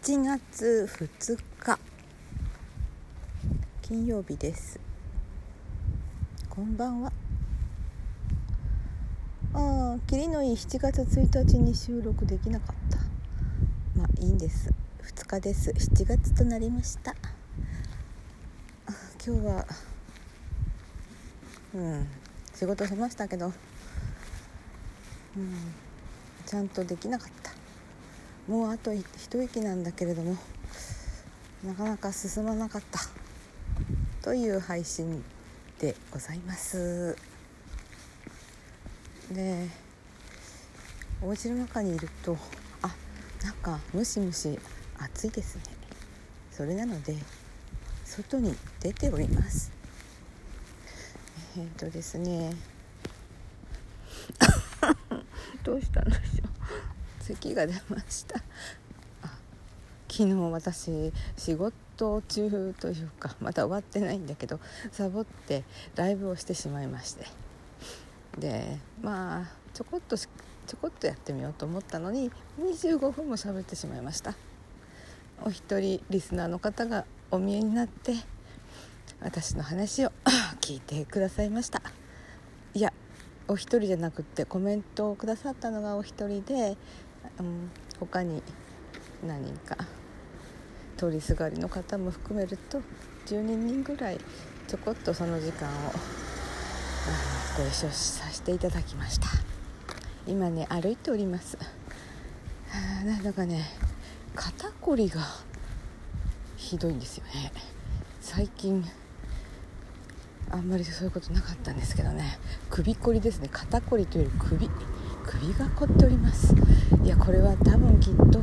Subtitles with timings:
[0.00, 1.78] 7月2日。
[3.82, 4.80] 金曜日です。
[6.48, 7.12] こんばんは。
[9.52, 12.98] ああ霧のいい7月1日に収録できなかった。
[13.94, 14.72] まあいいんです。
[15.02, 15.70] 2日です。
[15.70, 17.14] 7月となりました。
[19.24, 19.66] 今日は
[21.74, 22.08] うん
[22.54, 23.52] 仕事しましたけど
[25.36, 25.54] うん
[26.46, 27.51] ちゃんとできなかった。
[28.48, 30.36] もうあと一息なんだけれども
[31.64, 33.00] なかなか進まなかった。
[34.22, 35.24] という配信
[35.80, 37.16] でございます。
[39.32, 39.68] で
[41.20, 42.36] お家の中にいると
[42.82, 42.94] あ
[43.42, 44.58] なんかムシムシ
[44.98, 45.62] 暑いですね。
[46.52, 47.16] それなので
[48.04, 49.72] 外に出ております。
[51.56, 52.54] えっ、ー、とですね。
[55.64, 56.51] どうしたんでしょう。
[57.34, 58.42] 咳が出ました。
[60.08, 67.26] 昨日私仕事中というかまだ終わってないんだけどサボってライブをしてしまいまして。
[68.38, 74.34] でまあちょこっとちょこっとやってみようと思ったのに25分も喋ってしまいました。
[75.44, 78.14] お一人リスナーの方がお見えになって
[79.20, 80.12] 私の話を
[80.60, 81.82] 聞いてくださいました。
[82.74, 82.92] いや
[83.48, 86.76] お一人じゃなくってコメントをくださったのがお一人で
[87.38, 88.42] うん、他に
[89.26, 89.76] 何人か
[90.96, 92.80] 通りすがりの方も含めると
[93.26, 94.18] 12人ぐらい
[94.68, 95.72] ちょこっとその時間を
[97.58, 99.26] ご一緒させていただきました。
[100.26, 101.58] 今ね歩いております。
[103.04, 103.64] なんだかね
[104.34, 105.20] 肩こりが
[106.56, 107.52] ひどいんですよね。
[108.20, 108.84] 最近
[110.50, 112.38] あんまりそういうことなかったんですけどね。
[112.70, 113.48] 首こりですね。
[113.50, 114.70] 肩こりというより首
[115.24, 116.54] 首が凝っております。
[117.04, 118.40] いやこれは多分きっと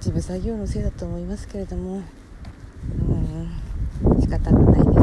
[0.00, 2.02] 務作業のせいだと思いますけれども。
[3.08, 3.48] うん
[4.20, 4.94] 仕方がないですね。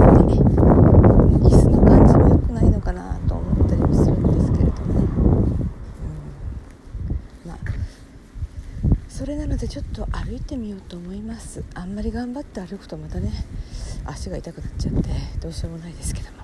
[1.41, 5.57] 椅子の感じも良くないのかなと思ったりもするんですけれども、うん、
[7.47, 7.57] まあ
[9.09, 11.63] それなのでちょっと歩いてみようと思います。
[11.73, 13.31] あんまり頑張って歩くとまたね
[14.05, 16.42] 足が痛くなっちゃってどうしようもないですけども。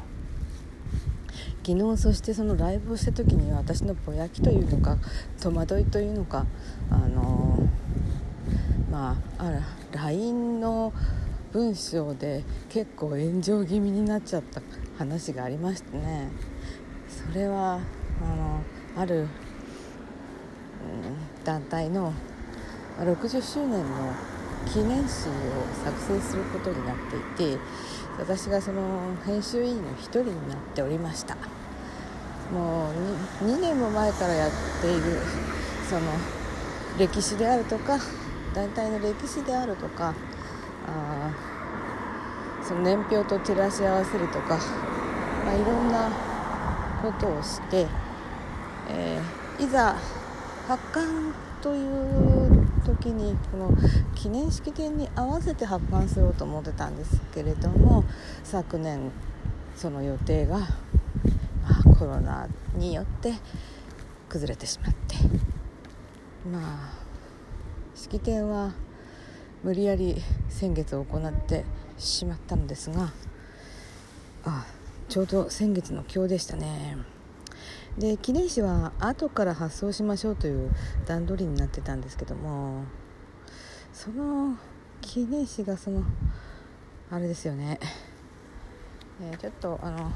[1.69, 4.97] 昨日そしてそのライブをした時には私のぼやきというのか
[5.39, 6.47] 戸惑いというのか
[6.89, 7.59] あの
[8.89, 10.91] まああら LINE の
[11.53, 14.63] 文章で結構炎上気味になっちゃった
[14.97, 16.29] 話がありましてね。
[17.07, 18.61] それはあの
[18.97, 19.27] ある、うん、
[21.43, 22.13] 団体の
[22.99, 24.13] 60周年の
[24.65, 25.31] 記念誌を
[25.85, 26.95] 作成することになっ
[27.37, 27.59] ていて
[28.19, 31.35] 私がその編集委員の一人になっておりました。
[32.53, 35.01] もう 2, 2年も前からやっている
[35.87, 36.01] その
[36.97, 37.99] 歴史であるとか
[38.53, 40.15] 団体の歴史であるとか
[40.87, 41.31] あ
[42.63, 44.57] その年表と照らし合わせるとか、
[45.45, 46.09] まあ、いろんな
[47.01, 47.87] ことをして、
[48.89, 49.95] えー、いざ
[50.67, 52.38] 発刊という
[52.89, 53.71] 時にこの
[54.15, 58.03] 記念式典に合わせて発刊すると思ってたんですけれども
[58.43, 59.11] 昨年
[59.75, 60.67] その予定が
[61.97, 63.33] コロナによって
[64.27, 65.15] 崩れてしまって
[66.49, 66.93] まあ
[67.95, 68.73] 式典は
[69.63, 71.65] 無理やり先月行って
[71.97, 73.11] しまったのですが
[74.45, 74.65] あ
[75.09, 77.18] ちょうど先月の今日でしたね。
[77.99, 80.71] で記念誌は後から発送しましょうという
[81.05, 82.85] 段取りになってたんですけども
[83.93, 84.55] その
[85.01, 86.03] 記念誌がその
[87.11, 87.79] あれですよね、
[89.21, 90.11] えー、ちょっとあの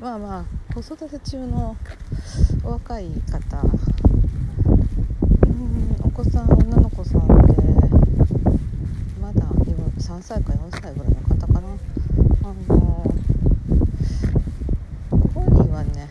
[0.00, 1.76] まあまあ子育て中の
[2.64, 3.62] お若い方
[5.46, 7.32] うんお子さん女の子さんで
[9.20, 9.52] まだ
[10.02, 13.04] 3歳か4歳ぐらいの方かなあの
[15.10, 16.10] ご本人はね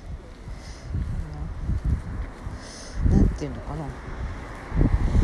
[3.10, 3.86] 何て言うのかな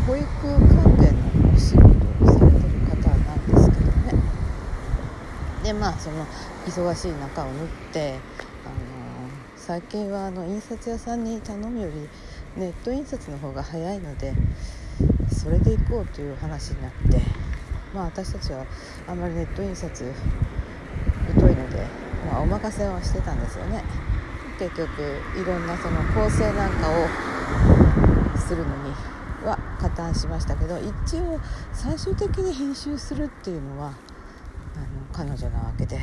[0.06, 4.22] 保育関係のお仕事をされてる方なんですけどね
[5.68, 6.25] でまあその
[6.66, 8.14] 忙しい中を縫って
[8.64, 12.08] あの最近はあの印刷屋さんに頼むより
[12.56, 14.31] ネット印刷の方が早いので
[15.30, 17.22] それで行こうという話になって
[17.94, 18.66] まあ私たちは
[19.10, 20.14] あんまりネット印刷
[21.38, 21.86] 疎いので、
[22.25, 23.84] まあ、お任せはしてたんですよね。
[24.58, 24.88] 結局
[25.36, 28.94] いろんなその構成なんかをするのに
[29.46, 31.42] は加担しましたけど一応
[31.74, 33.94] 最終的に編集するっていうのは
[34.78, 36.00] あの彼女なわけで。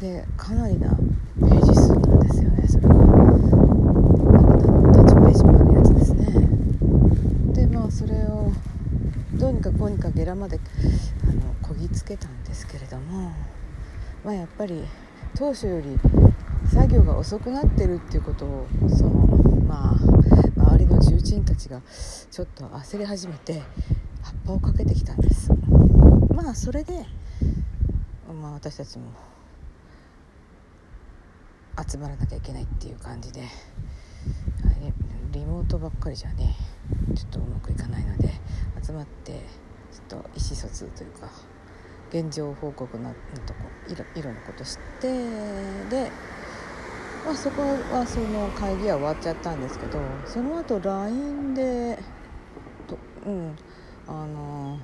[0.00, 2.94] でかなりなページ数なんですよねそれは。
[4.92, 6.48] タッチページもあるやつですね。
[7.52, 8.42] でまあそれを
[10.32, 10.58] らまで
[11.28, 13.32] あのこぎつけたんですけれども、
[14.24, 14.82] まあ、やっぱり
[15.34, 15.98] 当初より
[16.72, 19.10] 作業が遅くなってるっていうことをその
[19.66, 19.96] まあ
[20.56, 21.82] 周りの重鎮たちが
[22.30, 23.62] ちょっと焦り始めて
[24.22, 25.50] 葉っぱをかけてきたんです。
[26.34, 27.06] まあそれで、
[28.40, 29.12] まあ、私たちも
[31.88, 33.42] 集まらなきゃいけないっていう感じで
[35.32, 36.54] リモートばっかりじゃね
[37.14, 38.30] ちょっとうまくいかないので
[38.84, 39.42] 集まってちょっ
[40.08, 41.30] と意思疎通というか
[42.10, 43.14] 現状報告の
[43.46, 45.08] とこ色色のこと知って
[45.88, 46.12] で、
[47.24, 51.98] まあ、そこはその会議は終わっちゃったんですけどその後 LINE で
[52.86, 53.56] とうん
[54.06, 54.78] あの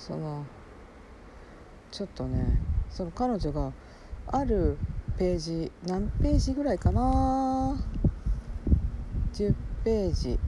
[0.00, 0.46] その
[1.90, 2.58] ちょっとね
[2.88, 3.70] その彼女が
[4.28, 4.78] ある
[5.18, 7.76] ページ何ページぐらいかな
[9.34, 9.54] ？10
[9.84, 10.38] ページ。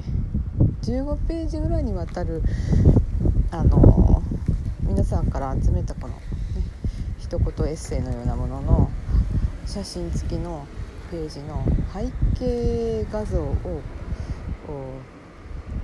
[0.82, 2.42] 15ページぐらいにわたる
[3.50, 4.22] あの
[4.80, 6.22] 皆さんから集めたこの、ね、
[7.18, 8.90] 一言エッセイのようなものの
[9.66, 10.66] 写真付きの
[11.10, 11.62] ページの
[11.92, 12.10] 背
[12.40, 13.56] 景画像を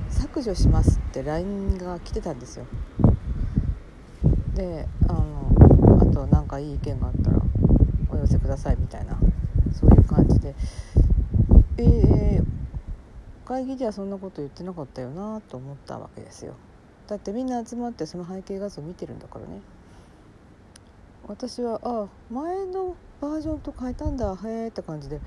[0.09, 2.67] 削除しますって LINE が来てたんですよ。
[4.59, 7.41] であのあと何かいい意見があったら
[8.11, 9.17] お寄せくださいみたいな
[9.73, 10.55] そういう感じで。
[11.81, 12.45] えー、
[13.47, 16.55] 会議ではそんなこと言ってなかったよなと思ったわけですよ。
[17.07, 19.61] だってみんな集まってその背景画像見てるんだからね。
[21.29, 25.21] 私はあ前のバージョンと変えたんだへえって感じで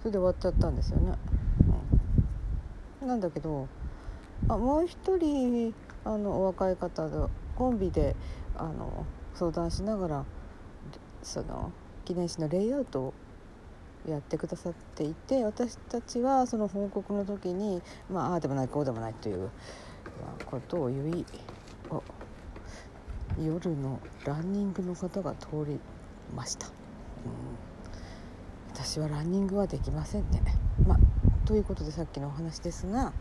[0.00, 1.14] それで終わっちゃったんですよね、
[3.02, 3.66] うん、なんだけど
[4.48, 5.74] あもう一人
[6.04, 7.08] あのお若い方
[7.56, 8.16] コンビで
[8.56, 10.24] あの相談しながら
[11.22, 11.72] その
[12.04, 13.14] 記念誌のレイアウトを
[14.08, 19.50] やってくださっていて私たちはその報告の時にまあああでもないこうでもないという
[20.46, 21.24] ことを言い
[23.40, 25.78] 夜のランニングの方が通り
[26.34, 26.72] ました、うん、
[28.74, 30.42] 私はランニングはできませんね、
[30.86, 30.98] まあ、
[31.46, 33.12] ということでさっきのお話ですが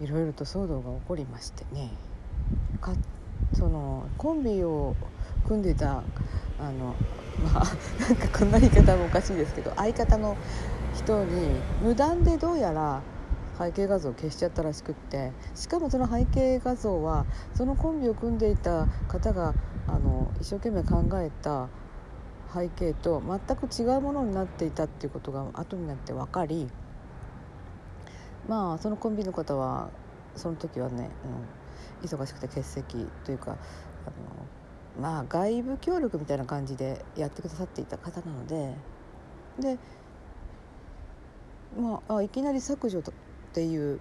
[0.00, 1.90] いろいろと騒動が起こりましてね。
[2.78, 2.92] か
[3.54, 4.94] そのコンビを
[5.46, 6.02] 組んでいた
[6.58, 6.94] あの
[7.42, 7.64] まあ
[8.02, 10.36] なんかこんな言い方もおかしいですけど相方の
[10.94, 13.00] 人に無断でどうやら
[13.58, 17.24] 背景画像を消しちゃったらしくってしかもその背景画像は
[17.54, 19.54] そのコンビを組んでいた方が
[19.86, 21.68] あの一生懸命考えた
[22.52, 26.68] 背景と全く違うものになっていたっていうことが後になって分かり
[28.48, 29.90] まあそのコンビの方は
[30.36, 31.10] その時はね、うん、
[32.02, 33.60] 忙しくて欠席というかあの
[35.00, 38.74] まあ外部協力みたいな感じでやってくださっていた方なので
[39.58, 39.78] で
[41.78, 43.02] まあ、あいきなり削除っ
[43.52, 44.00] ていう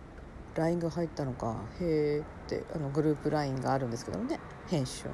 [0.55, 5.11] LINE が入ったのかへえってあのグループ LINE があるんですけどもね編集の。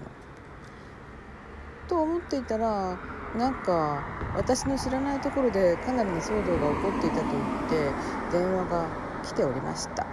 [1.87, 2.97] と思っていたら
[3.35, 4.03] なんか
[4.35, 8.85] 私の知らないところでかなりの騒動が起こっていたと言って電話が
[9.23, 10.05] 来ておりました、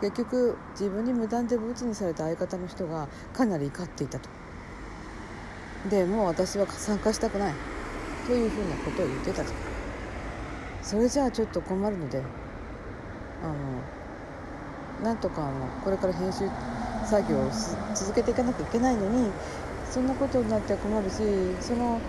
[0.00, 4.28] 結局自分に無断でブツにされた相方の人がかなり怒っていたと。
[5.88, 7.54] でもう私は参加したくない。
[8.26, 9.52] というふうなことを言ってたと。
[10.82, 12.22] それじゃあちょっと困るので
[13.42, 13.46] あ
[15.02, 16.48] のなんとかあのこれから編集
[17.04, 17.50] 作業を
[17.94, 19.30] 続けていかなきゃいけないのに
[19.90, 21.16] そんなことになっては困るし
[21.60, 22.00] その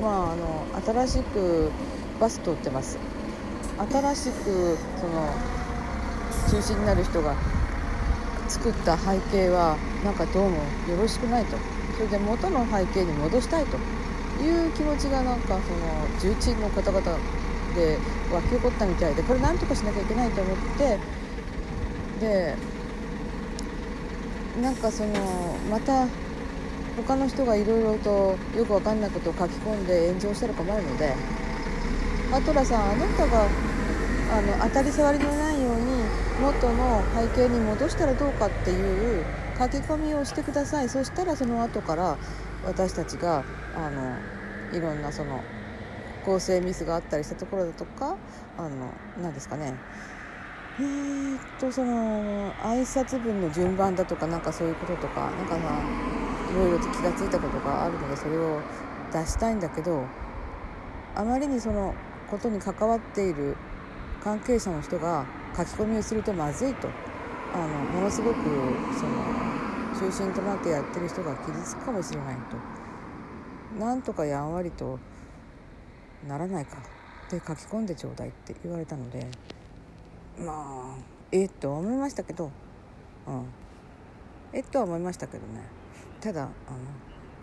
[0.00, 0.66] まああの
[1.06, 1.70] 新しく
[2.20, 2.98] バス通ってます。
[3.78, 5.30] 新しくその
[6.50, 7.34] 中心になる人が
[8.48, 10.56] 作った背景はなんかどうも
[10.88, 11.56] よろしくないと。
[11.96, 13.76] それで元の背景に戻したいと。
[14.38, 17.02] いう気持ちがなんかその重鎮の方々
[17.74, 17.98] で
[18.32, 20.98] 湧き起こったみたいでこれなんとかしなきゃいけないと思って。
[22.20, 22.54] で
[24.62, 26.06] なんかそのまた
[26.96, 31.14] 他の人がいろいろとよく分かんないことを書き込んで炎上したら困るので
[32.32, 33.46] アトラさんあなたが
[34.32, 35.97] あの当たり障りのないように
[36.40, 39.24] 元の背景に戻したらどうかっていう
[39.58, 40.88] 書き込みをしてください。
[40.88, 42.16] そしたらその後から
[42.64, 44.16] 私たちがあの
[44.72, 45.42] いろんなその
[46.24, 48.16] 構成ミスがあったりしたところだとか
[48.56, 49.74] あの何ですかね。
[50.80, 55.82] えー、っとその挨拶文の順番だとかなんかそういうこととかなんかまあ
[56.52, 58.60] いろいろと気が付いたことがあるのでそれを
[59.12, 60.04] 出したいんだけど
[61.16, 61.94] あまりにその
[62.30, 63.56] ことに関わっている
[64.22, 65.24] 関係者の人が
[65.58, 66.88] 書き込みをするとまずいと。
[67.52, 68.36] あのものすごく
[68.94, 73.82] その中心となってやってる人が傷つくかもしれないと。
[73.82, 74.98] なんとかやんわりと
[76.26, 76.76] ならないか
[77.30, 79.26] で書き込んでちょうだいって言われたので
[80.38, 80.98] まあ
[81.30, 82.50] えっと思いましたけど、
[83.26, 83.46] うん、
[84.52, 85.62] えっとは思いましたけどね。
[86.20, 86.50] ただあの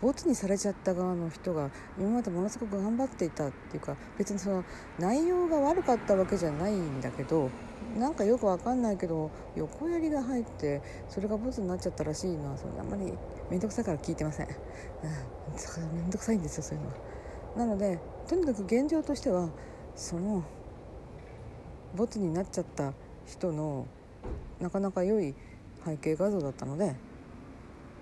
[0.02, 4.64] ボツにされちゃった側の人が今までものすごく頑張っていたっていうか別にその
[5.00, 7.50] 内容が悪かったわけじゃないんだけど
[7.96, 13.14] なんかよくわかんないけど横やりが入ってそれがボツになっちゃったらしいのはそれあんまり
[13.50, 14.54] 面倒くさいから聞いてません、うん、
[15.96, 16.96] 面倒くさいんですよそういうのは。
[17.56, 19.50] なのでとにかく現状としては
[19.96, 20.44] その
[21.96, 22.94] ボツになっちゃった
[23.26, 23.88] 人の
[24.60, 25.34] なかなか良い
[25.86, 26.96] 背景画像だったので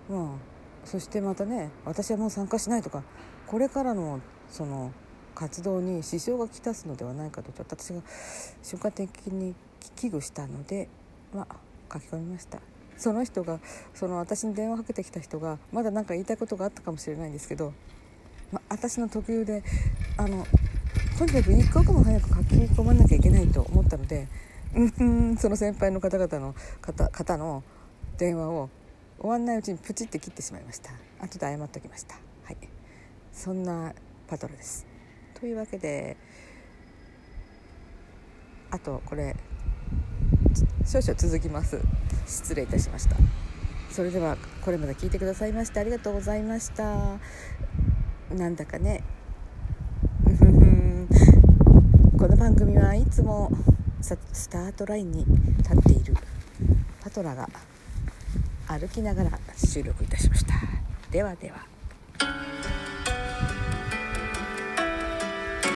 [0.10, 3.04] まあそしてまたね私はもう参加しないとか
[3.48, 4.20] これからの
[4.50, 4.92] その
[5.36, 8.02] 活動に支障がきたすのではないかとちょっと私が
[8.62, 9.56] 瞬間的に
[9.92, 10.90] 危惧したので、
[11.34, 11.48] ま、
[11.92, 12.60] 書き込みました。
[12.98, 13.60] その人が
[13.94, 17.74] その私に電話かけてきた人がまだ何か言いたいことがあったかもしれないんですけど、
[18.52, 19.64] ま、私の特有で
[20.18, 20.46] あの
[21.18, 24.28] とにかく一刻も早く書き込まなきゃいけないと思ったので
[24.74, 27.64] うんその先輩の方々の方方の
[28.18, 28.70] 電話を
[29.20, 30.92] 終わんないうちにプチって切ってしまいました。
[31.20, 32.16] 後で謝っておきました。
[32.44, 32.58] はい。
[33.32, 33.94] そんな
[34.28, 34.86] パトロです。
[35.40, 36.18] というわけで
[38.72, 39.36] あとこれ
[40.86, 41.80] 少々続きます。
[42.26, 43.16] 失礼いたしました。
[43.90, 47.20] それではこれまで聞いてくださいましてありがとうございました。
[48.34, 49.04] なんだかね。
[52.18, 53.52] この番組はいつも
[54.02, 55.26] スタートラインに
[55.58, 56.16] 立っている
[57.02, 57.50] パトラが
[58.68, 60.54] 歩きながら収録いたしました。
[61.12, 61.73] ではでは。